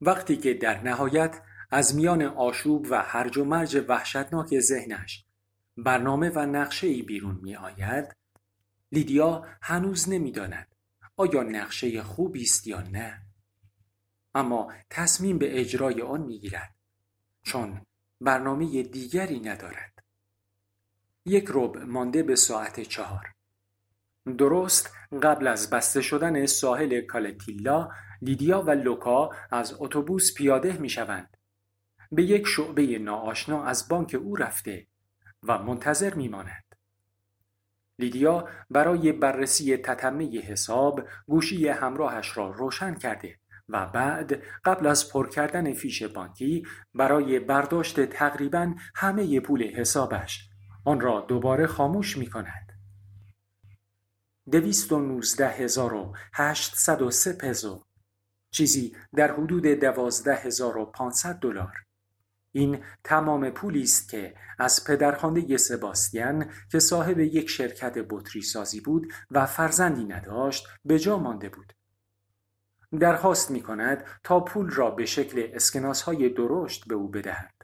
وقتی 0.00 0.36
که 0.36 0.54
در 0.54 0.82
نهایت 0.82 1.42
از 1.70 1.94
میان 1.94 2.22
آشوب 2.22 2.86
و 2.90 3.02
هرج 3.02 3.38
و 3.38 3.44
مرج 3.44 3.84
وحشتناک 3.88 4.60
ذهنش 4.60 5.24
برنامه 5.76 6.30
و 6.34 6.46
نقشه 6.46 6.86
ای 6.86 7.02
بیرون 7.02 7.40
می 7.42 7.56
آید 7.56 8.16
لیدیا 8.92 9.46
هنوز 9.62 10.08
نمی‌داند 10.08 10.74
آیا 11.16 11.42
نقشه 11.42 12.02
خوبی 12.02 12.42
است 12.42 12.66
یا 12.66 12.80
نه. 12.80 13.22
اما 14.34 14.72
تصمیم 14.90 15.38
به 15.38 15.60
اجرای 15.60 16.02
آن 16.02 16.20
می‌گیرد 16.20 16.74
چون 17.42 17.86
برنامه 18.20 18.82
دیگری 18.82 19.40
ندارد. 19.40 20.04
یک 21.26 21.46
رب 21.48 21.76
مانده 21.76 22.22
به 22.22 22.36
ساعت 22.36 22.80
چهار. 22.80 23.32
درست 24.26 24.94
قبل 25.22 25.46
از 25.46 25.70
بسته 25.70 26.00
شدن 26.00 26.46
ساحل 26.46 27.00
کالتیلا 27.00 27.88
لیدیا 28.22 28.62
و 28.62 28.70
لوکا 28.70 29.30
از 29.50 29.76
اتوبوس 29.78 30.34
پیاده 30.34 30.78
می 30.78 30.88
شوند. 30.88 31.36
به 32.12 32.22
یک 32.22 32.46
شعبه 32.46 32.98
ناآشنا 32.98 33.64
از 33.64 33.88
بانک 33.88 34.16
او 34.22 34.36
رفته 34.36 34.86
و 35.42 35.58
منتظر 35.58 36.14
می 36.14 36.28
ماند. 36.28 36.64
لیدیا 37.98 38.48
برای 38.70 39.12
بررسی 39.12 39.76
تتمه 39.76 40.40
حساب 40.40 41.08
گوشی 41.26 41.68
همراهش 41.68 42.36
را 42.36 42.50
روشن 42.50 42.94
کرده 42.94 43.36
و 43.68 43.86
بعد 43.86 44.42
قبل 44.64 44.86
از 44.86 45.12
پر 45.12 45.28
کردن 45.28 45.72
فیش 45.72 46.02
بانکی 46.02 46.66
برای 46.94 47.38
برداشت 47.38 48.04
تقریبا 48.04 48.74
همه 48.94 49.40
پول 49.40 49.62
حسابش 49.62 50.48
آن 50.84 51.00
را 51.00 51.20
دوباره 51.20 51.66
خاموش 51.66 52.16
می 52.16 52.26
کند. 52.26 52.69
دویست 54.52 54.92
و 54.92 55.00
نوزده 55.00 55.48
هزار 55.48 55.94
و 55.94 56.12
هشتصد 56.34 57.02
و 57.02 57.10
سه 57.10 57.32
پزو. 57.32 57.84
چیزی 58.50 58.96
در 59.16 59.32
حدود 59.32 59.66
دوازده 59.66 60.34
هزار 60.34 60.76
و 60.76 60.84
پانصد 60.84 61.34
دلار. 61.34 61.72
این 62.52 62.84
تمام 63.04 63.50
پولی 63.50 63.82
است 63.82 64.08
که 64.08 64.34
از 64.58 64.84
پدرخوانده 64.84 65.56
سباستین 65.56 66.44
که 66.70 66.78
صاحب 66.78 67.18
یک 67.18 67.50
شرکت 67.50 67.98
بطری 68.10 68.42
سازی 68.42 68.80
بود 68.80 69.12
و 69.30 69.46
فرزندی 69.46 70.04
نداشت 70.04 70.66
به 70.84 70.98
جا 70.98 71.18
مانده 71.18 71.48
بود. 71.48 71.72
درخواست 73.00 73.50
می 73.50 73.62
کند 73.62 74.04
تا 74.24 74.40
پول 74.40 74.70
را 74.70 74.90
به 74.90 75.06
شکل 75.06 75.50
اسکناس 75.54 76.02
های 76.02 76.28
درشت 76.28 76.88
به 76.88 76.94
او 76.94 77.08
بدهد. 77.08 77.54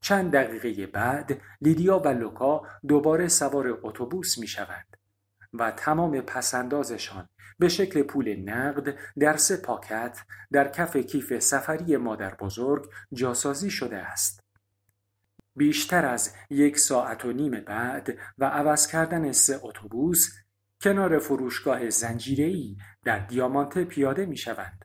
چند 0.00 0.32
دقیقه 0.32 0.86
بعد 0.86 1.40
لیدیا 1.60 1.98
و 1.98 2.08
لوکا 2.08 2.62
دوباره 2.88 3.28
سوار 3.28 3.78
اتوبوس 3.82 4.38
می 4.38 4.46
شوند 4.46 4.89
و 5.52 5.70
تمام 5.70 6.20
پسندازشان 6.20 7.28
به 7.58 7.68
شکل 7.68 8.02
پول 8.02 8.36
نقد 8.36 8.98
در 9.18 9.36
سه 9.36 9.56
پاکت 9.56 10.18
در 10.52 10.68
کف 10.68 10.96
کیف 10.96 11.38
سفری 11.38 11.96
مادر 11.96 12.34
بزرگ 12.34 12.90
جاسازی 13.12 13.70
شده 13.70 13.96
است. 13.96 14.40
بیشتر 15.56 16.06
از 16.06 16.34
یک 16.50 16.78
ساعت 16.78 17.24
و 17.24 17.32
نیم 17.32 17.60
بعد 17.60 18.18
و 18.38 18.44
عوض 18.44 18.86
کردن 18.86 19.32
سه 19.32 19.60
اتوبوس 19.62 20.28
کنار 20.80 21.18
فروشگاه 21.18 21.90
زنجیره‌ای 21.90 22.76
در 23.04 23.18
دیامانته 23.18 23.84
پیاده 23.84 24.26
می 24.26 24.36
شوند. 24.36 24.84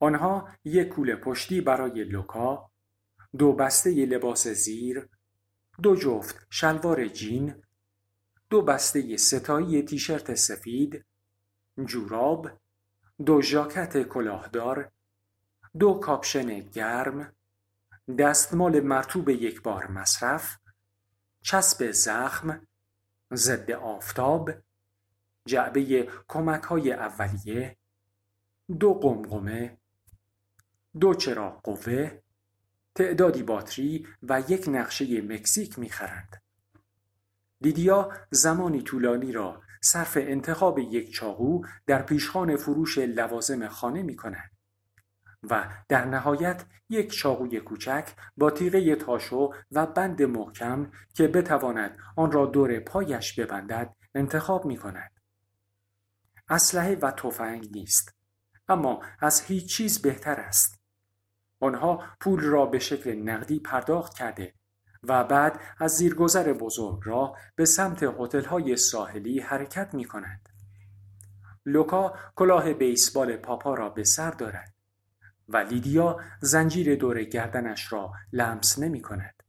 آنها 0.00 0.48
یک 0.64 0.88
کوله 0.88 1.16
پشتی 1.16 1.60
برای 1.60 2.04
لوکا، 2.04 2.70
دو 3.38 3.52
بسته 3.52 3.90
لباس 3.90 4.48
زیر، 4.48 5.08
دو 5.82 5.96
جفت 5.96 6.46
شلوار 6.50 7.06
جین، 7.08 7.63
دو 8.54 8.62
بسته 8.62 9.16
ستایی 9.16 9.82
تیشرت 9.82 10.34
سفید، 10.34 11.04
جوراب، 11.84 12.50
دو 13.26 13.42
ژاکت 13.42 14.02
کلاهدار، 14.02 14.92
دو 15.78 15.94
کاپشن 15.94 16.60
گرم، 16.60 17.32
دستمال 18.18 18.80
مرتوب 18.80 19.28
یک 19.28 19.62
بار 19.62 19.86
مصرف، 19.86 20.56
چسب 21.42 21.90
زخم، 21.90 22.66
ضد 23.32 23.70
آفتاب، 23.70 24.50
جعبه 25.46 26.08
کمک 26.28 26.62
های 26.62 26.92
اولیه، 26.92 27.76
دو 28.80 28.94
قمقمه، 28.94 29.78
دو 31.00 31.14
چراغ 31.14 31.62
قوه، 31.62 32.22
تعدادی 32.94 33.42
باتری 33.42 34.06
و 34.22 34.42
یک 34.48 34.68
نقشه 34.68 35.22
مکزیک 35.22 35.78
می‌خرند. 35.78 36.43
لیدیا 37.64 38.12
زمانی 38.30 38.82
طولانی 38.82 39.32
را 39.32 39.62
صرف 39.82 40.16
انتخاب 40.20 40.78
یک 40.78 41.12
چاقو 41.12 41.62
در 41.86 42.02
پیشخان 42.02 42.56
فروش 42.56 42.98
لوازم 42.98 43.68
خانه 43.68 44.02
می 44.02 44.16
کند 44.16 44.50
و 45.50 45.70
در 45.88 46.04
نهایت 46.04 46.64
یک 46.88 47.12
چاقوی 47.12 47.60
کوچک 47.60 48.08
با 48.36 48.50
تیغه 48.50 48.96
تاشو 48.96 49.50
و 49.72 49.86
بند 49.86 50.22
محکم 50.22 50.90
که 51.14 51.28
بتواند 51.28 51.98
آن 52.16 52.32
را 52.32 52.46
دور 52.46 52.80
پایش 52.80 53.40
ببندد 53.40 53.94
انتخاب 54.14 54.64
می 54.64 54.76
کند. 54.76 55.10
اسلحه 56.48 56.96
و 56.96 57.10
تفنگ 57.10 57.68
نیست 57.72 58.14
اما 58.68 59.02
از 59.20 59.40
هیچ 59.40 59.76
چیز 59.76 60.02
بهتر 60.02 60.34
است. 60.40 60.80
آنها 61.60 62.04
پول 62.20 62.40
را 62.40 62.66
به 62.66 62.78
شکل 62.78 63.14
نقدی 63.14 63.60
پرداخت 63.60 64.14
کرده 64.14 64.54
و 65.08 65.24
بعد 65.24 65.60
از 65.78 65.96
زیرگذر 65.96 66.52
بزرگ 66.52 67.00
را 67.04 67.36
به 67.56 67.64
سمت 67.64 68.02
های 68.46 68.76
ساحلی 68.76 69.40
حرکت 69.40 69.94
می 69.94 70.04
کند. 70.04 70.48
لوکا 71.66 72.14
کلاه 72.36 72.72
بیسبال 72.72 73.36
پاپا 73.36 73.74
را 73.74 73.88
به 73.88 74.04
سر 74.04 74.30
دارد 74.30 74.74
و 75.48 75.56
لیدیا 75.56 76.20
زنجیر 76.40 76.96
دور 76.96 77.24
گردنش 77.24 77.92
را 77.92 78.12
لمس 78.32 78.78
نمی 78.78 79.02
کند. 79.02 79.42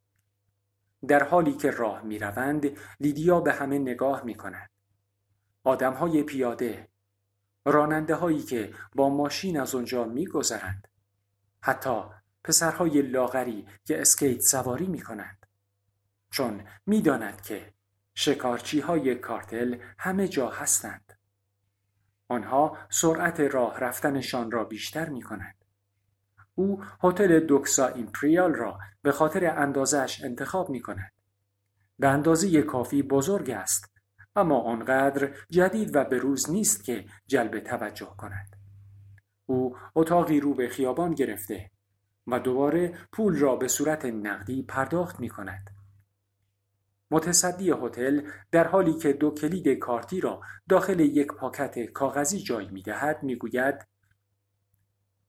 در 1.08 1.24
حالی 1.24 1.54
که 1.54 1.72
راه 1.72 2.02
می 2.02 2.20
روند 2.20 2.66
لیدیا 3.00 3.40
به 3.40 3.54
همه 3.54 3.80
نگاه 3.80 4.24
می 4.24 4.36
کند. 4.36 4.70
آدم 5.64 5.94
های 5.94 6.24
پیاده 6.24 6.88
راننده 7.66 8.16
هایی 8.16 8.44
که 8.44 8.74
با 8.96 9.10
ماشین 9.10 9.60
از 9.60 9.76
آنجا 9.76 10.04
می 10.04 10.26
گذرند. 10.26 10.88
حتی 11.62 12.02
پسرهای 12.44 13.02
لاغری 13.02 13.68
که 13.86 14.02
اسکیت 14.02 14.42
سواری 14.42 14.88
می 14.88 15.02
کنند. 15.02 15.45
چون 16.36 16.64
می‌داند 16.86 17.42
که 17.42 17.74
شکارچی 18.14 18.80
های 18.80 19.16
کارتل 19.16 19.78
همه 20.00 20.28
جا 20.28 20.50
هستند. 20.50 21.14
آنها 22.28 22.78
سرعت 22.90 23.40
راه 23.40 23.80
رفتنشان 23.80 24.52
را 24.52 24.64
بیشتر 24.64 25.10
می 25.10 25.22
کند. 25.22 25.56
او 26.56 26.84
هتل 27.04 27.40
دوکسا 27.40 27.88
ایمپریال 27.88 28.54
را 28.54 28.80
به 29.02 29.12
خاطر 29.12 29.46
اندازش 29.46 30.24
انتخاب 30.24 30.70
می 30.70 30.82
کند. 30.82 31.12
به 32.00 32.08
اندازه 32.08 32.62
کافی 32.62 33.04
بزرگ 33.04 33.50
است 33.50 33.94
اما 34.36 34.62
آنقدر 34.62 35.36
جدید 35.50 35.96
و 35.96 36.04
بروز 36.04 36.50
نیست 36.50 36.84
که 36.84 37.06
جلب 37.28 37.60
توجه 37.60 38.16
کند. 38.18 38.56
او 39.46 39.78
اتاقی 39.96 40.40
رو 40.40 40.54
به 40.54 40.70
خیابان 40.70 41.14
گرفته 41.14 41.72
و 42.28 42.40
دوباره 42.40 42.98
پول 43.12 43.40
را 43.40 43.56
به 43.56 43.68
صورت 43.68 44.06
نقدی 44.06 44.64
پرداخت 44.64 45.20
می 45.20 45.30
کند. 45.30 45.75
متصدی 47.12 47.72
هتل 47.72 48.22
در 48.52 48.68
حالی 48.68 48.94
که 48.94 49.14
دو 49.14 49.32
کلید 49.32 49.68
کارتی 49.68 50.22
را 50.22 50.42
داخل 50.70 51.00
یک 51.00 51.28
پاکت 51.28 51.80
کاغذی 51.80 52.40
جای 52.40 52.70
می 52.70 52.82
دهد 52.82 53.24
می 53.24 53.36
گوید 53.36 53.88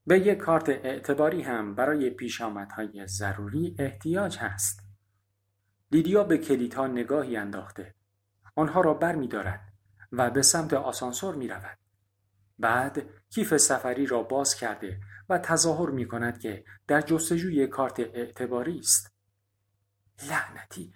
به 0.07 0.19
یک 0.19 0.39
کارت 0.39 0.69
اعتباری 0.69 1.43
هم 1.43 1.75
برای 1.75 2.11
پیشامدهای 2.11 3.07
ضروری 3.07 3.77
احتیاج 3.79 4.39
هست. 4.39 4.81
لیدیا 5.93 6.25
به 6.25 6.39
کلیدها 6.39 6.87
نگاهی 6.87 7.37
انداخته. 7.37 7.95
آنها 8.55 8.81
را 8.81 8.95
بر 8.95 9.15
می 9.15 9.29
دارد 9.29 9.73
و 10.13 10.31
به 10.31 10.43
سمت 10.43 10.75
آسانسور 10.75 11.35
می 11.35 11.49
رود. 11.49 11.79
بعد 12.59 13.07
کیف 13.31 13.57
سفری 13.57 14.07
را 14.07 14.23
باز 14.23 14.55
کرده 14.55 15.01
و 15.29 15.39
تظاهر 15.39 15.91
می 15.91 16.09
کند 16.09 16.39
که 16.39 16.65
در 16.87 17.01
جستجوی 17.01 17.67
کارت 17.67 18.01
اعتباری 18.01 18.79
است. 18.79 19.17
لعنتی 20.31 20.95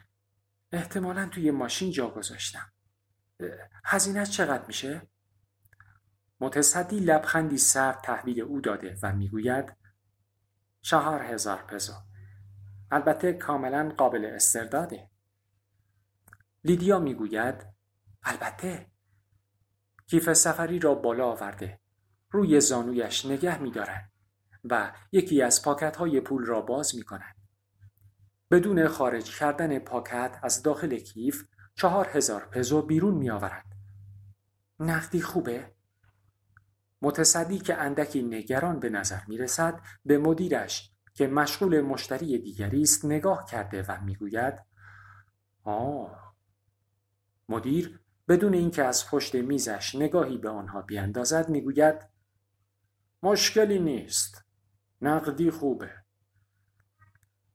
احتمالا 0.72 1.28
توی 1.28 1.50
ماشین 1.50 1.90
جا 1.90 2.10
گذاشتم. 2.10 2.72
هزینه 3.84 4.26
چقدر 4.26 4.66
میشه؟ 4.66 5.02
متصدی 6.40 7.00
لبخندی 7.00 7.58
سر 7.58 7.92
تحویل 7.92 8.40
او 8.40 8.60
داده 8.60 8.98
و 9.02 9.12
می‌گوید 9.12 9.76
چهار 10.80 11.22
هزار 11.22 11.62
پزو. 11.62 11.94
البته 12.90 13.32
کاملا 13.32 13.94
قابل 13.98 14.24
استرداده. 14.24 15.10
لیدیا 16.64 16.98
می‌گوید 16.98 17.66
البته. 18.22 18.90
کیف 20.06 20.32
سفری 20.32 20.78
را 20.78 20.94
بالا 20.94 21.26
آورده. 21.26 21.80
روی 22.30 22.60
زانویش 22.60 23.26
نگه 23.26 23.58
میدارد 23.58 24.12
و 24.64 24.92
یکی 25.12 25.42
از 25.42 25.62
پاکت 25.62 25.96
های 25.96 26.20
پول 26.20 26.46
را 26.46 26.60
باز 26.60 26.94
می 26.94 27.02
کند. 27.02 27.39
بدون 28.50 28.88
خارج 28.88 29.36
کردن 29.38 29.78
پاکت 29.78 30.38
از 30.42 30.62
داخل 30.62 30.98
کیف 30.98 31.44
چهار 31.74 32.08
هزار 32.12 32.48
پزو 32.50 32.82
بیرون 32.82 33.14
می 33.14 33.30
آورد. 33.30 33.66
نقدی 34.80 35.20
خوبه؟ 35.20 35.72
متصدی 37.02 37.58
که 37.58 37.76
اندکی 37.76 38.22
نگران 38.22 38.80
به 38.80 38.90
نظر 38.90 39.20
می 39.28 39.38
رسد 39.38 39.80
به 40.04 40.18
مدیرش 40.18 40.92
که 41.14 41.26
مشغول 41.26 41.80
مشتری 41.80 42.38
دیگری 42.38 42.82
است 42.82 43.04
نگاه 43.04 43.46
کرده 43.46 43.82
و 43.82 44.00
می‌گوید 44.04 44.54
آه 45.64 46.34
مدیر 47.48 48.00
بدون 48.28 48.54
اینکه 48.54 48.84
از 48.84 49.10
پشت 49.10 49.34
میزش 49.34 49.94
نگاهی 49.94 50.38
به 50.38 50.48
آنها 50.48 50.82
بیاندازد 50.82 51.48
می‌گوید 51.48 51.96
مشکلی 53.22 53.78
نیست 53.78 54.44
نقدی 55.02 55.50
خوبه 55.50 55.99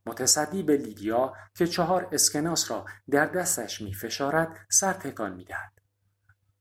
متصدی 0.06 0.64
به 0.64 0.78
لیدیا 0.78 1.34
که 1.58 1.68
چهار 1.68 2.10
اسکناس 2.12 2.72
را 2.72 2.86
در 3.10 3.26
دستش 3.26 3.82
می 3.82 3.94
فشارد 3.94 4.58
سر 4.70 4.94
تکان 4.94 5.34
می 5.34 5.46
دهد. 5.46 5.80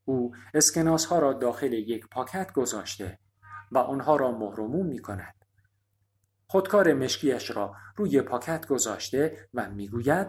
او 0.04 0.34
اسکناس 0.54 1.06
ها 1.06 1.18
را 1.18 1.32
داخل 1.32 1.72
یک 1.72 2.08
پاکت 2.08 2.52
گذاشته 2.52 3.18
و 3.72 3.78
آنها 3.78 4.16
را 4.16 4.32
مهرموم 4.32 4.86
می 4.86 4.98
کند. 4.98 5.34
خودکار 6.46 6.94
مشکیش 6.94 7.50
را 7.50 7.76
روی 7.96 8.22
پاکت 8.22 8.66
گذاشته 8.66 9.48
و 9.54 9.70
می‌گوید 9.70 10.28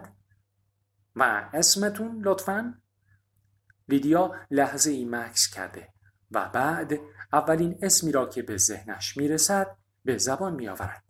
و 1.16 1.50
اسمتون 1.52 2.20
لطفا؟ 2.24 2.74
لیدیا 3.88 4.34
لحظه 4.50 4.90
ای 4.90 5.04
مکس 5.04 5.50
کرده 5.54 5.92
و 6.30 6.48
بعد 6.48 6.92
اولین 7.32 7.78
اسمی 7.82 8.12
را 8.12 8.26
که 8.26 8.42
به 8.42 8.56
ذهنش 8.56 9.16
می‌رسد 9.16 9.76
به 10.04 10.18
زبان 10.18 10.54
میآورد. 10.54 11.05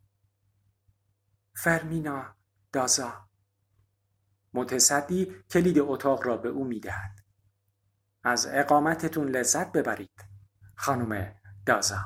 فرمینا 1.56 2.35
دازا 2.73 3.29
متصدی 4.55 5.37
کلید 5.50 5.79
اتاق 5.79 6.26
را 6.26 6.37
به 6.37 6.49
او 6.49 6.64
می‌دهد. 6.64 7.19
از 8.25 8.49
اقامتتون 8.50 9.29
لذت 9.29 9.73
ببرید 9.73 10.25
خانم 10.76 11.35
دازا 11.67 12.05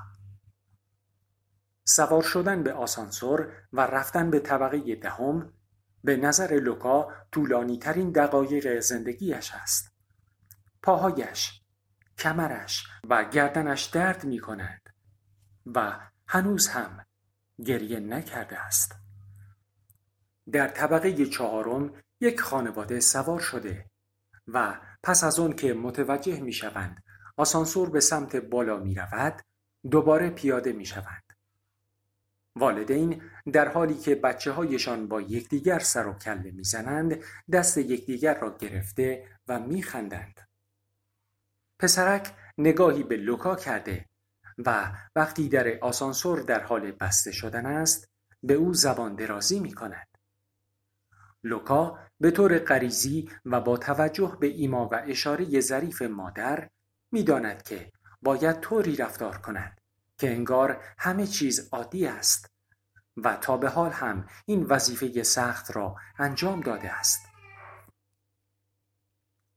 سوار 1.84 2.22
شدن 2.22 2.62
به 2.62 2.72
آسانسور 2.72 3.52
و 3.72 3.80
رفتن 3.80 4.30
به 4.30 4.40
طبقه 4.40 4.94
دهم 4.94 5.52
به 6.04 6.16
نظر 6.16 6.60
لوکا 6.62 7.12
طولانی 7.32 7.78
ترین 7.78 8.10
دقایق 8.10 8.80
زندگیش 8.80 9.52
است. 9.54 9.92
پاهایش، 10.82 11.62
کمرش 12.18 12.86
و 13.08 13.24
گردنش 13.24 13.84
درد 13.84 14.24
می 14.24 14.38
کند 14.38 14.80
و 15.66 16.00
هنوز 16.26 16.68
هم 16.68 17.06
گریه 17.64 18.00
نکرده 18.00 18.58
است. 18.58 18.94
در 20.52 20.68
طبقه 20.68 21.26
چهارم 21.26 22.02
یک 22.20 22.40
خانواده 22.40 23.00
سوار 23.00 23.40
شده 23.40 23.90
و 24.46 24.80
پس 25.02 25.24
از 25.24 25.40
آن 25.40 25.52
که 25.52 25.74
متوجه 25.74 26.40
می 26.40 26.52
شوند 26.52 27.02
آسانسور 27.36 27.90
به 27.90 28.00
سمت 28.00 28.36
بالا 28.36 28.78
می 28.78 28.94
رود 28.94 29.42
دوباره 29.90 30.30
پیاده 30.30 30.72
می 30.72 30.86
شوند. 30.86 31.22
والدین 32.56 33.22
در 33.52 33.68
حالی 33.68 33.94
که 33.94 34.14
بچه 34.14 34.52
هایشان 34.52 35.08
با 35.08 35.20
یکدیگر 35.20 35.78
سر 35.78 36.06
و 36.06 36.12
کله 36.12 36.50
می‌زنند 36.50 37.22
دست 37.52 37.78
یکدیگر 37.78 38.40
را 38.40 38.56
گرفته 38.56 39.28
و 39.48 39.60
میخندند. 39.60 40.48
پسرک 41.80 42.34
نگاهی 42.58 43.02
به 43.02 43.16
لوکا 43.16 43.56
کرده 43.56 44.06
و 44.66 44.92
وقتی 45.16 45.48
در 45.48 45.78
آسانسور 45.78 46.40
در 46.40 46.62
حال 46.62 46.92
بسته 46.92 47.32
شدن 47.32 47.66
است 47.66 48.08
به 48.42 48.54
او 48.54 48.74
زبان 48.74 49.14
درازی 49.14 49.60
می 49.60 49.72
کند. 49.72 50.09
لوکا 51.42 51.98
به 52.20 52.30
طور 52.30 52.58
غریزی 52.58 53.30
و 53.44 53.60
با 53.60 53.76
توجه 53.76 54.36
به 54.40 54.46
ایما 54.46 54.88
و 54.88 54.94
اشاره 55.06 55.60
ظریف 55.60 56.02
مادر 56.02 56.70
می‌داند 57.12 57.62
که 57.62 57.92
باید 58.22 58.60
طوری 58.60 58.96
رفتار 58.96 59.38
کند 59.38 59.80
که 60.18 60.30
انگار 60.30 60.84
همه 60.98 61.26
چیز 61.26 61.68
عادی 61.72 62.06
است 62.06 62.50
و 63.16 63.36
تا 63.36 63.56
به 63.56 63.68
حال 63.68 63.90
هم 63.90 64.26
این 64.46 64.66
وظیفه 64.66 65.22
سخت 65.22 65.76
را 65.76 65.96
انجام 66.18 66.60
داده 66.60 66.92
است. 66.92 67.20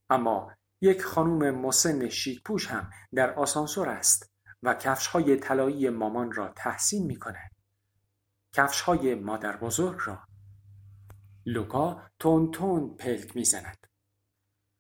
اما 0.10 0.52
یک 0.82 1.04
خانم 1.04 1.56
مسن 1.56 2.10
شیکپوش 2.10 2.68
هم 2.68 2.90
در 3.14 3.34
آسانسور 3.34 3.90
است 3.90 4.32
و 4.64 4.74
کفش 4.74 5.08
های 5.08 5.36
طلایی 5.36 5.90
مامان 5.90 6.32
را 6.32 6.48
تحسین 6.56 7.06
می 7.06 7.20
کند. 7.20 7.52
کفش 8.54 8.82
های 8.82 9.16
مادر 9.16 9.58
بزرگ 9.58 10.00
را. 10.06 10.20
لوکا 11.46 12.12
تون 12.20 12.52
تون 12.52 12.96
پلک 12.96 13.36
می 13.36 13.46
زند. 13.46 13.88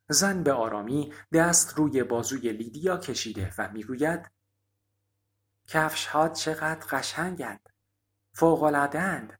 زن 0.10 0.44
به 0.44 0.54
آرامی 0.54 1.13
دست 1.33 1.77
روی 1.77 2.04
بازوی 2.04 2.54
لیدیا 2.54 2.98
کشیده 2.98 3.54
و 3.57 3.71
می‌گوید 3.71 4.31
کفش 5.68 6.06
ها 6.07 6.30
چقدر 6.30 6.88
قشنگند. 6.89 7.69
فوقلادند. 8.33 9.39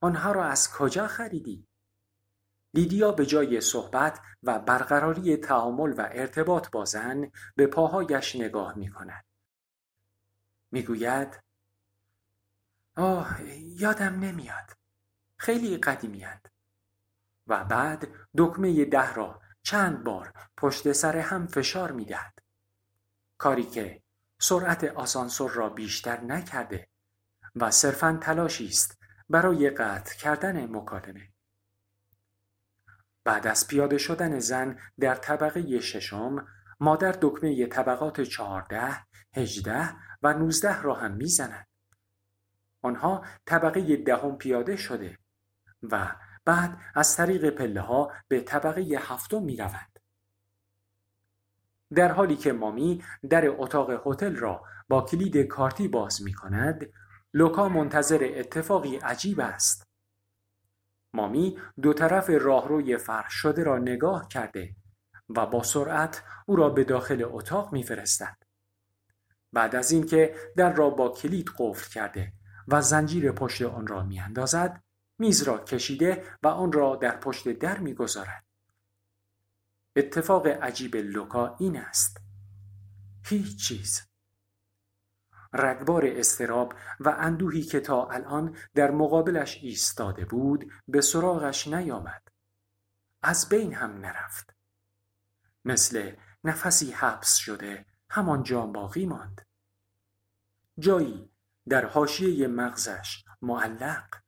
آنها 0.00 0.32
را 0.32 0.44
از 0.44 0.72
کجا 0.72 1.06
خریدی؟ 1.06 1.68
لیدیا 2.74 3.12
به 3.12 3.26
جای 3.26 3.60
صحبت 3.60 4.20
و 4.42 4.58
برقراری 4.58 5.36
تعامل 5.36 5.94
و 5.98 6.08
ارتباط 6.12 6.70
با 6.70 6.84
زن 6.84 7.30
به 7.56 7.66
پاهایش 7.66 8.36
نگاه 8.36 8.78
می 8.78 8.90
کند. 8.90 9.24
می 10.70 10.82
گوید 10.82 11.40
آه 12.96 13.42
یادم 13.60 14.20
نمیاد. 14.20 14.83
خیلی 15.44 15.76
قدیمیند. 15.76 16.48
و 17.46 17.64
بعد 17.64 18.08
دکمه 18.36 18.84
ده 18.84 19.14
را 19.14 19.42
چند 19.62 20.04
بار 20.04 20.32
پشت 20.56 20.92
سر 20.92 21.16
هم 21.16 21.46
فشار 21.46 21.92
می 21.92 22.04
دهد. 22.04 22.38
کاری 23.38 23.62
که 23.64 24.02
سرعت 24.40 24.84
آسانسور 24.84 25.50
را 25.50 25.68
بیشتر 25.68 26.20
نکرده 26.20 26.88
و 27.56 27.70
صرفا 27.70 28.18
تلاشی 28.22 28.66
است 28.66 28.98
برای 29.28 29.70
قطع 29.70 30.16
کردن 30.16 30.76
مکالمه. 30.76 31.32
بعد 33.24 33.46
از 33.46 33.68
پیاده 33.68 33.98
شدن 33.98 34.38
زن 34.38 34.78
در 35.00 35.14
طبقه 35.14 35.80
ششم 35.80 36.46
مادر 36.80 37.18
دکمه 37.22 37.66
طبقات 37.66 38.20
چهارده، 38.20 39.06
هجده 39.36 39.96
و 40.22 40.34
نوزده 40.34 40.82
را 40.82 40.94
هم 40.94 41.12
می‌زند. 41.12 41.66
آنها 42.82 43.24
طبقه 43.46 43.96
دهم 43.96 44.36
پیاده 44.36 44.76
شده 44.76 45.18
و 45.92 46.16
بعد 46.44 46.78
از 46.94 47.16
طریق 47.16 47.50
پله 47.50 47.80
ها 47.80 48.12
به 48.28 48.40
طبقه 48.40 48.80
هفتم 48.80 49.42
می 49.42 49.56
روند. 49.56 49.98
در 51.94 52.12
حالی 52.12 52.36
که 52.36 52.52
مامی 52.52 53.04
در 53.30 53.48
اتاق 53.48 54.06
هتل 54.06 54.36
را 54.36 54.64
با 54.88 55.02
کلید 55.02 55.36
کارتی 55.36 55.88
باز 55.88 56.22
می 56.22 56.32
کند 56.32 56.92
لوکا 57.34 57.68
منتظر 57.68 58.32
اتفاقی 58.34 58.96
عجیب 58.96 59.40
است. 59.40 59.86
مامی 61.14 61.58
دو 61.82 61.92
طرف 61.92 62.30
راهروی 62.30 62.96
فرش 62.96 63.32
شده 63.32 63.64
را 63.64 63.78
نگاه 63.78 64.28
کرده 64.28 64.74
و 65.28 65.46
با 65.46 65.62
سرعت 65.62 66.22
او 66.46 66.56
را 66.56 66.70
به 66.70 66.84
داخل 66.84 67.24
اتاق 67.26 67.72
میفرستد. 67.72 68.36
بعد 69.52 69.76
از 69.76 69.90
اینکه 69.90 70.34
در 70.56 70.72
را 70.72 70.90
با 70.90 71.08
کلید 71.08 71.50
قفل 71.58 71.90
کرده 71.90 72.32
و 72.68 72.82
زنجیر 72.82 73.32
پشت 73.32 73.62
آن 73.62 73.86
را 73.86 74.02
میاندازد 74.02 74.83
میز 75.18 75.42
را 75.42 75.58
کشیده 75.58 76.36
و 76.42 76.48
آن 76.48 76.72
را 76.72 76.96
در 76.96 77.16
پشت 77.16 77.48
در 77.48 77.78
می‌گذارد. 77.78 78.44
اتفاق 79.96 80.46
عجیب 80.46 80.96
لوکا 80.96 81.56
این 81.60 81.76
است. 81.76 82.20
هیچ 83.24 83.68
چیز. 83.68 84.02
رگبار 85.52 86.06
استراب 86.06 86.74
و 87.00 87.08
اندوهی 87.18 87.62
که 87.62 87.80
تا 87.80 88.06
الان 88.06 88.56
در 88.74 88.90
مقابلش 88.90 89.58
ایستاده 89.62 90.24
بود 90.24 90.72
به 90.88 91.00
سراغش 91.00 91.66
نیامد. 91.66 92.28
از 93.22 93.48
بین 93.48 93.74
هم 93.74 93.98
نرفت. 93.98 94.54
مثل 95.64 96.16
نفسی 96.44 96.92
حبس 96.92 97.36
شده 97.36 97.86
همانجا 98.10 98.66
باقی 98.66 99.06
ماند. 99.06 99.46
جایی 100.78 101.30
در 101.68 101.84
حاشیه 101.84 102.46
مغزش 102.46 103.24
معلق. 103.42 104.23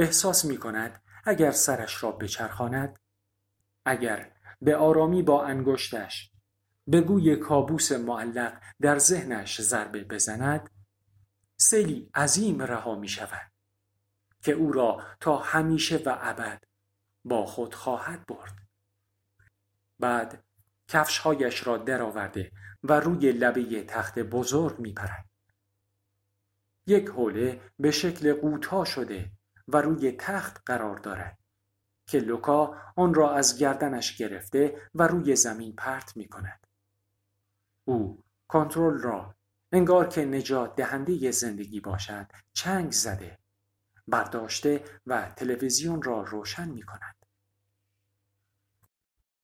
احساس 0.00 0.44
می 0.44 0.56
کند 0.56 1.02
اگر 1.24 1.50
سرش 1.50 2.02
را 2.02 2.12
بچرخاند 2.12 2.98
اگر 3.84 4.32
به 4.62 4.76
آرامی 4.76 5.22
با 5.22 5.44
انگشتش 5.44 6.32
به 6.86 7.00
گوی 7.00 7.36
کابوس 7.36 7.92
معلق 7.92 8.62
در 8.80 8.98
ذهنش 8.98 9.60
ضربه 9.60 10.04
بزند 10.04 10.70
سیلی 11.56 12.10
عظیم 12.14 12.62
رها 12.62 12.94
می 12.94 13.08
شود 13.08 13.52
که 14.42 14.52
او 14.52 14.72
را 14.72 15.02
تا 15.20 15.36
همیشه 15.36 15.96
و 15.96 16.18
ابد 16.20 16.64
با 17.24 17.46
خود 17.46 17.74
خواهد 17.74 18.26
برد 18.26 18.58
بعد 19.98 20.44
کفشهایش 20.88 21.66
را 21.66 21.78
درآورده 21.78 22.52
و 22.82 23.00
روی 23.00 23.32
لبه 23.32 23.84
تخت 23.84 24.18
بزرگ 24.18 24.78
می 24.78 24.92
پرد. 24.92 25.30
یک 26.86 27.08
حوله 27.08 27.60
به 27.78 27.90
شکل 27.90 28.34
قوطها 28.34 28.84
شده 28.84 29.30
و 29.72 29.76
روی 29.76 30.12
تخت 30.12 30.62
قرار 30.66 30.96
دارد 30.96 31.38
که 32.06 32.18
لوکا 32.18 32.76
آن 32.96 33.14
را 33.14 33.34
از 33.34 33.58
گردنش 33.58 34.16
گرفته 34.16 34.90
و 34.94 35.06
روی 35.06 35.36
زمین 35.36 35.76
پرت 35.76 36.16
می 36.16 36.28
کند. 36.28 36.66
او 37.84 38.24
کنترل 38.48 38.98
را 38.98 39.34
انگار 39.72 40.08
که 40.08 40.24
نجات 40.24 40.76
دهنده 40.76 41.30
زندگی 41.30 41.80
باشد 41.80 42.26
چنگ 42.52 42.92
زده 42.92 43.38
برداشته 44.08 44.84
و 45.06 45.30
تلویزیون 45.36 46.02
را 46.02 46.22
روشن 46.22 46.68
می 46.68 46.82
کند. 46.82 47.16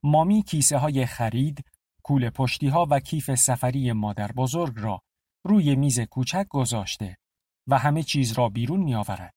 مامی 0.02 0.42
کیسه 0.42 0.78
های 0.78 1.06
خرید، 1.06 1.64
کول 2.02 2.30
پشتی 2.30 2.68
ها 2.68 2.87
و 2.90 3.00
کیف 3.00 3.35
سفری 3.35 3.92
مادر 3.92 4.33
بزرگ 4.33 4.75
را 4.76 5.02
روی 5.45 5.76
میز 5.76 6.00
کوچک 6.00 6.47
گذاشته 6.50 7.16
و 7.66 7.78
همه 7.78 8.02
چیز 8.02 8.33
را 8.33 8.49
بیرون 8.49 8.80
می 8.80 8.95
آورد. 8.95 9.36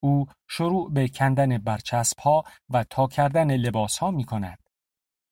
او 0.00 0.26
شروع 0.48 0.92
به 0.92 1.08
کندن 1.08 1.58
برچسب 1.58 2.20
ها 2.20 2.44
و 2.70 2.84
تا 2.84 3.06
کردن 3.06 3.56
لباس 3.56 3.98
ها 3.98 4.10
می 4.10 4.24
کند. 4.24 4.58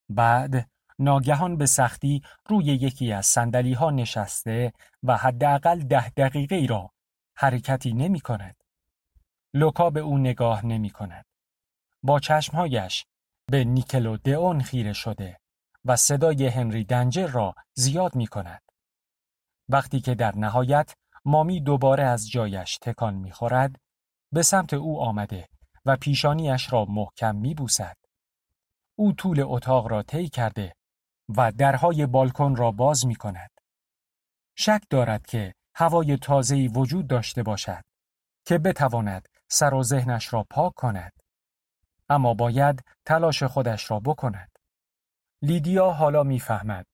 بعد 0.09 0.71
ناگهان 0.99 1.57
به 1.57 1.67
سختی 1.67 2.23
روی 2.49 2.65
یکی 2.65 3.13
از 3.13 3.27
سندلی 3.27 3.73
ها 3.73 3.91
نشسته 3.91 4.73
و 5.03 5.17
حداقل 5.17 5.79
ده 5.81 6.09
دقیقه 6.09 6.57
ای 6.57 6.67
را 6.67 6.91
حرکتی 7.37 7.93
نمی 7.93 8.21
کند. 8.21 8.57
لوکا 9.55 9.91
به 9.91 10.01
او 10.01 10.19
نگاه 10.19 10.67
نمی 10.67 10.91
کند. 10.91 11.25
با 12.03 12.21
چشمهایش 12.21 13.07
به 13.51 13.65
نیکلو 13.65 14.17
دئون 14.17 14.61
خیره 14.61 14.93
شده 14.93 15.41
و 15.85 15.97
صدای 15.97 16.47
هنری 16.47 16.85
دنجر 16.85 17.27
را 17.27 17.55
زیاد 17.75 18.15
می 18.17 18.27
کند. 18.27 18.63
وقتی 19.69 20.01
که 20.01 20.15
در 20.15 20.37
نهایت 20.37 20.95
مامی 21.25 21.61
دوباره 21.61 22.05
از 22.05 22.31
جایش 22.31 22.79
تکان 22.79 23.15
می 23.15 23.33
خورد 23.33 23.77
به 24.35 24.43
سمت 24.43 24.75
او 24.75 25.01
آمده 25.01 25.49
و 25.85 25.97
پیشانیش 25.97 26.73
را 26.73 26.85
محکم 26.85 27.37
می 27.37 27.55
بوسد. 27.55 27.97
او 28.99 29.13
طول 29.13 29.41
اتاق 29.45 29.87
را 29.87 30.03
طی 30.03 30.29
کرده 30.29 30.75
و 31.37 31.53
درهای 31.53 32.07
بالکن 32.07 32.57
را 32.57 32.71
باز 32.71 33.07
می 33.07 33.15
کند. 33.15 33.51
شک 34.57 34.83
دارد 34.91 35.27
که 35.27 35.55
هوای 35.75 36.17
تازه‌ای 36.17 36.69
وجود 36.69 37.07
داشته 37.07 37.43
باشد 37.43 37.83
که 38.47 38.59
بتواند 38.59 39.29
سر 39.51 39.75
و 39.75 39.83
ذهنش 39.83 40.33
را 40.33 40.47
پاک 40.51 40.75
کند. 40.75 41.13
اما 42.09 42.35
باید 42.35 42.85
تلاش 43.05 43.43
خودش 43.43 43.91
را 43.91 44.01
بکند. 44.01 44.51
لیدیا 45.43 45.91
حالا 45.91 46.23
می‌فهمد 46.23 46.87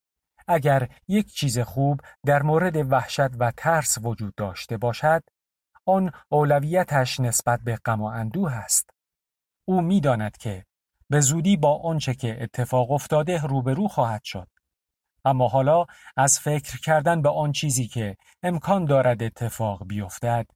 اگر 0.49 0.89
یک 1.09 1.33
چیز 1.33 1.59
خوب 1.59 2.01
در 2.27 2.43
مورد 2.43 2.93
وحشت 2.93 3.41
و 3.41 3.53
ترس 3.57 3.99
وجود 4.03 4.35
داشته 4.35 4.77
باشد 4.77 5.23
آن 5.91 6.13
اولویتش 6.29 7.21
نسبت 7.21 7.61
به 7.61 7.77
غم 7.77 8.01
و 8.01 8.05
اندوه 8.05 8.53
است. 8.53 8.91
او 9.65 9.81
می‌داند 9.81 10.37
که 10.37 10.65
به 11.09 11.21
زودی 11.21 11.57
با 11.57 11.79
آنچه 11.83 12.15
که 12.15 12.43
اتفاق 12.43 12.91
افتاده 12.91 13.43
روبرو 13.43 13.89
خواهد 13.89 14.25
شد. 14.25 14.49
اما 15.25 15.49
حالا 15.49 15.87
از 16.17 16.39
فکر 16.39 16.81
کردن 16.81 17.23
به 17.23 17.29
آن 17.29 17.53
چیزی 17.53 17.89
که 17.89 18.17
امکان 18.43 18.85
دارد 18.85 19.23
اتفاق 19.23 19.87
بیفتد 19.87 20.47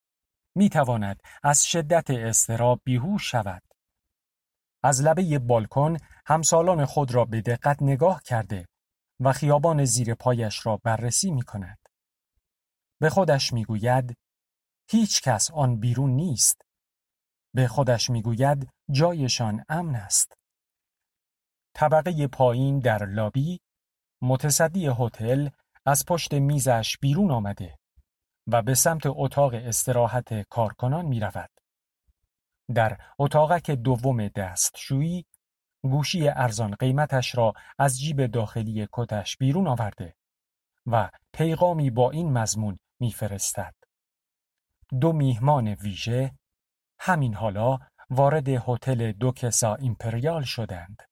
می 0.55 0.69
تواند 0.69 1.23
از 1.43 1.67
شدت 1.67 2.11
استراب 2.11 2.81
بیهوش 2.85 3.31
شود. 3.31 3.63
از 4.83 5.03
لبه 5.03 5.39
بالکن 5.39 5.97
همسالان 6.27 6.85
خود 6.85 7.15
را 7.15 7.25
به 7.25 7.41
دقت 7.41 7.83
نگاه 7.83 8.23
کرده 8.23 8.69
و 9.21 9.33
خیابان 9.33 9.85
زیر 9.85 10.15
پایش 10.15 10.67
را 10.67 10.77
بررسی 10.77 11.31
می 11.31 11.43
کند. 11.43 11.79
به 13.01 13.11
خودش 13.11 13.53
می 13.53 13.65
گوید 13.65 14.17
هیچ 14.89 15.23
کس 15.23 15.51
آن 15.51 15.81
بیرون 15.81 16.11
نیست. 16.11 16.63
به 17.55 17.69
خودش 17.69 18.11
می 18.11 18.23
گوید 18.23 18.69
جایشان 18.91 19.65
امن 19.69 19.95
است. 19.95 20.39
طبقه 21.75 22.27
پایین 22.27 22.79
در 22.79 23.05
لابی 23.05 23.61
متصدی 24.23 24.91
هتل 24.99 25.49
از 25.87 26.05
پشت 26.09 26.35
میزش 26.35 26.99
بیرون 27.01 27.31
آمده 27.31 27.79
و 28.47 28.63
به 28.63 28.75
سمت 28.75 29.03
اتاق 29.07 29.55
استراحت 29.55 30.49
کارکنان 30.49 31.07
می 31.07 31.21
رود. 31.21 31.51
در 32.75 32.99
اتاقک 33.19 33.71
دوم 33.71 34.29
دستشویی 34.29 35.27
گوشی 35.83 36.29
ارزان 36.29 36.75
قیمتش 36.75 37.35
را 37.35 37.53
از 37.79 38.01
جیب 38.01 38.27
داخلی 38.27 38.89
کتش 38.93 39.37
بیرون 39.37 39.67
آورده 39.67 40.17
و 40.87 41.11
پیغامی 41.33 41.91
با 41.91 42.11
این 42.11 42.33
مضمون 42.33 42.79
میفرستد. 43.01 43.75
دو 45.01 45.13
میهمان 45.13 45.69
ویژه 45.69 46.33
همین 46.99 47.35
حالا 47.35 47.79
وارد 48.11 48.49
هتل 48.49 49.13
دوکسا 49.13 49.75
ایمپریال 49.75 50.43
شدند. 50.43 51.03